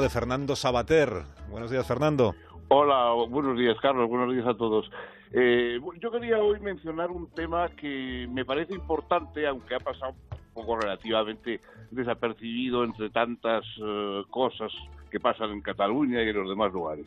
de 0.00 0.10
Fernando 0.10 0.56
Sabater. 0.56 1.08
Buenos 1.48 1.70
días, 1.70 1.86
Fernando. 1.86 2.34
Hola, 2.68 3.12
buenos 3.28 3.58
días, 3.58 3.76
Carlos. 3.80 4.08
Buenos 4.08 4.34
días 4.34 4.46
a 4.46 4.54
todos. 4.54 4.90
Eh, 5.32 5.80
yo 6.00 6.10
quería 6.10 6.38
hoy 6.38 6.60
mencionar 6.60 7.10
un 7.10 7.28
tema 7.30 7.68
que 7.70 8.28
me 8.30 8.44
parece 8.44 8.74
importante, 8.74 9.46
aunque 9.46 9.74
ha 9.74 9.80
pasado 9.80 10.14
un 10.30 10.38
poco 10.52 10.76
relativamente 10.76 11.60
desapercibido 11.90 12.84
entre 12.84 13.08
tantas 13.10 13.64
eh, 13.82 14.22
cosas 14.30 14.70
que 15.10 15.18
pasan 15.18 15.50
en 15.50 15.62
Cataluña 15.62 16.22
y 16.22 16.28
en 16.28 16.36
los 16.36 16.48
demás 16.48 16.72
lugares. 16.72 17.06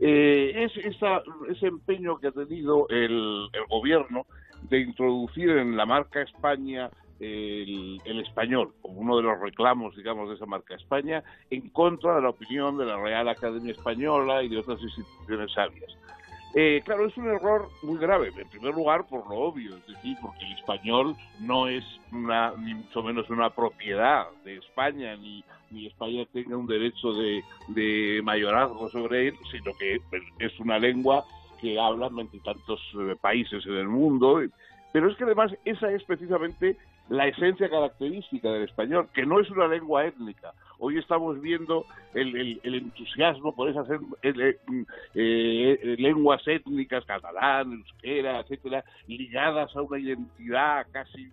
Eh, 0.00 0.64
es 0.64 0.72
ese 0.76 1.66
empeño 1.66 2.18
que 2.18 2.28
ha 2.28 2.32
tenido 2.32 2.88
el, 2.88 3.48
el 3.52 3.66
gobierno 3.70 4.26
de 4.68 4.80
introducir 4.80 5.50
en 5.50 5.76
la 5.76 5.86
marca 5.86 6.22
España 6.22 6.90
el, 7.20 8.20
español, 8.20 8.72
como 8.82 9.00
uno 9.00 9.16
de 9.16 9.22
los 9.22 9.40
reclamos, 9.40 9.96
digamos, 9.96 10.28
de 10.28 10.34
esa 10.34 10.46
marca 10.46 10.74
España, 10.74 11.22
en 11.50 11.68
contra 11.70 12.16
de 12.16 12.22
la 12.22 12.30
opinión 12.30 12.76
de 12.76 12.86
la 12.86 12.96
Real 12.96 13.28
Academia 13.28 13.72
Española 13.72 14.42
y 14.42 14.48
de 14.48 14.58
otras 14.58 14.80
instituciones 14.80 15.52
sabias. 15.52 15.96
Eh, 16.56 16.82
claro, 16.84 17.06
es 17.06 17.16
un 17.16 17.26
error 17.26 17.68
muy 17.82 17.98
grave, 17.98 18.30
en 18.36 18.48
primer 18.48 18.74
lugar 18.74 19.06
por 19.08 19.28
lo 19.28 19.36
obvio, 19.36 19.76
es 19.76 19.86
decir, 19.88 20.16
porque 20.22 20.44
el 20.44 20.52
español 20.52 21.16
no 21.40 21.66
es 21.66 21.84
una, 22.12 22.52
ni 22.58 22.74
mucho 22.74 23.02
menos 23.02 23.28
una 23.28 23.50
propiedad 23.50 24.26
de 24.44 24.58
España, 24.58 25.16
ni, 25.16 25.42
ni 25.72 25.86
España 25.86 26.24
tenga 26.32 26.56
un 26.56 26.68
derecho 26.68 27.12
de, 27.12 27.42
de 27.68 28.20
mayorazgo 28.22 28.88
sobre 28.88 29.28
él, 29.28 29.34
sino 29.50 29.72
que 29.76 30.00
es 30.38 30.60
una 30.60 30.78
lengua 30.78 31.24
que 31.60 31.78
hablan 31.78 32.18
entre 32.18 32.40
tantos 32.40 32.80
eh, 32.98 33.16
países 33.20 33.64
en 33.66 33.74
el 33.74 33.88
mundo. 33.88 34.40
Pero 34.92 35.10
es 35.10 35.16
que 35.16 35.24
además 35.24 35.52
esa 35.64 35.90
es 35.90 36.04
precisamente 36.04 36.76
la 37.08 37.26
esencia 37.26 37.68
característica 37.68 38.50
del 38.50 38.64
español, 38.64 39.08
que 39.12 39.26
no 39.26 39.40
es 39.40 39.50
una 39.50 39.68
lengua 39.68 40.06
étnica. 40.06 40.54
Hoy 40.78 40.98
estamos 40.98 41.40
viendo 41.40 41.84
el, 42.14 42.60
entusiasmo 42.62 43.54
por 43.54 43.68
esas 43.68 43.86
eh, 44.22 44.58
eh, 45.14 45.96
lenguas 45.98 46.46
étnicas, 46.46 47.04
catalán, 47.04 47.72
euskera, 47.72 48.40
etcétera, 48.40 48.84
ligadas 49.06 49.74
a 49.76 49.82
una 49.82 49.98
identidad 49.98 50.86
casi 50.92 51.30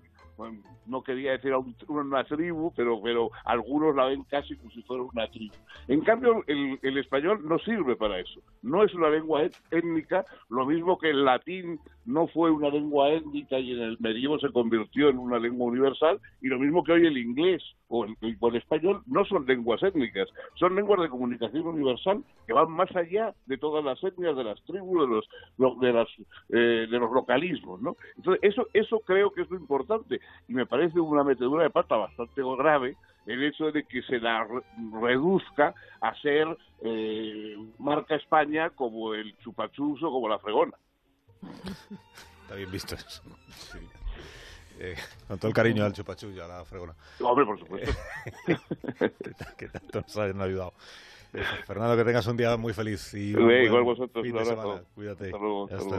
no 0.85 1.03
quería 1.03 1.31
decir 1.31 1.53
una 1.87 2.23
tribu, 2.23 2.73
pero, 2.75 3.01
pero 3.01 3.31
algunos 3.45 3.95
la 3.95 4.05
ven 4.05 4.23
casi 4.23 4.55
como 4.55 4.71
si 4.71 4.81
fuera 4.83 5.03
una 5.03 5.27
tribu. 5.29 5.53
En 5.87 6.01
cambio, 6.01 6.43
el, 6.47 6.97
español 6.97 7.41
no 7.47 7.59
sirve 7.59 7.95
para 7.95 8.19
eso. 8.19 8.41
No 8.61 8.83
es 8.83 8.93
una 8.93 9.09
lengua 9.09 9.43
étnica, 9.71 10.25
lo 10.49 10.65
mismo 10.65 10.97
que 10.97 11.09
el 11.09 11.25
latín 11.25 11.79
no 12.05 12.27
fue 12.27 12.51
una 12.51 12.69
lengua 12.69 13.09
étnica 13.09 13.59
y 13.59 13.71
en 13.73 13.81
el 13.81 13.97
medievo 13.99 14.39
se 14.39 14.51
convirtió 14.51 15.09
en 15.09 15.17
una 15.17 15.39
lengua 15.39 15.67
universal, 15.67 16.19
y 16.41 16.47
lo 16.47 16.59
mismo 16.59 16.83
que 16.83 16.93
hoy 16.93 17.05
el 17.05 17.17
inglés 17.17 17.63
o 17.87 18.05
el, 18.05 18.15
el 18.21 18.55
español 18.55 19.01
no 19.05 19.25
son 19.25 19.45
lenguas 19.45 19.83
étnicas, 19.83 20.29
son 20.55 20.75
lenguas 20.75 21.01
de 21.01 21.09
comunicación 21.09 21.67
universal 21.67 22.23
que 22.47 22.53
van 22.53 22.71
más 22.71 22.93
allá 22.95 23.33
de 23.45 23.57
todas 23.57 23.83
las 23.83 24.01
etnias, 24.03 24.35
de 24.35 24.43
las 24.43 24.61
tribus, 24.63 25.01
de 25.01 25.15
los, 25.57 25.79
de, 25.79 25.93
las, 25.93 26.07
eh, 26.49 26.87
de 26.89 26.99
los 26.99 27.11
localismos. 27.11 27.81
¿no? 27.81 27.97
Entonces, 28.15 28.41
eso, 28.43 28.67
eso 28.73 28.99
creo 28.99 29.31
que 29.31 29.41
es 29.41 29.49
lo 29.49 29.57
importante 29.57 30.20
y 30.47 30.53
me 30.53 30.65
parece 30.65 30.99
una 30.99 31.23
metedura 31.23 31.63
de 31.63 31.69
pata 31.69 31.95
bastante 31.95 32.41
grave 32.57 32.95
el 33.25 33.43
hecho 33.43 33.71
de 33.71 33.83
que 33.83 34.01
se 34.03 34.19
la 34.19 34.47
reduzca 35.01 35.73
a 36.01 36.15
ser 36.21 36.47
eh, 36.81 37.55
marca 37.77 38.15
España 38.15 38.71
como 38.71 39.13
el 39.13 39.37
chupachus 39.37 40.01
o 40.03 40.11
como 40.11 40.27
la 40.27 40.39
fregona. 40.39 40.73
Está 42.43 42.55
bien 42.55 42.71
visto 42.71 42.95
eso. 42.95 43.21
Eh, 44.79 44.95
con 45.27 45.37
todo 45.37 45.49
el 45.49 45.53
cariño 45.53 45.85
al 45.85 45.93
chupachus 45.93 46.35
y 46.35 46.39
a 46.39 46.47
la 46.47 46.65
fregona. 46.65 46.95
Hombre, 47.19 47.45
por 47.45 47.59
supuesto. 47.59 47.91
que, 49.57 49.67
tanto 49.69 50.01
nos 50.01 50.17
han 50.17 50.41
ayudado. 50.41 50.73
Fernando, 51.65 51.95
que 51.95 52.03
tengas 52.03 52.27
un 52.27 52.35
día 52.35 52.57
muy 52.57 52.73
feliz. 52.73 53.13
Y 53.13 53.29
igual 53.29 53.83
vosotros. 53.83 54.25
Semana. 54.27 54.83
Cuídate. 54.95 55.25
Hasta 55.25 55.37
luego. 55.37 55.69